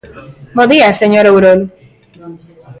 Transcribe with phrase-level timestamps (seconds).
[0.55, 1.59] Bo día, señor Ourol.